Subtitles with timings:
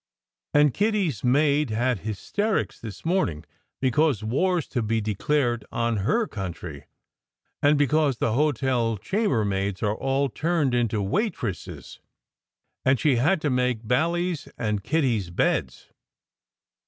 [0.55, 3.45] And Kitty s maid had hysterics this morning
[3.79, 6.85] because war s to be declared on her country,
[7.61, 11.99] and because the hotel chambermaids are all turned into waitresses,
[12.83, 15.89] and she had to make Bally s and Kitty s beds.